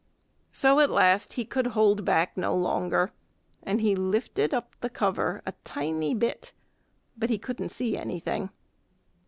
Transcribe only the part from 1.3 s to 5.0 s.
he could hold back no longer, and he lifted up the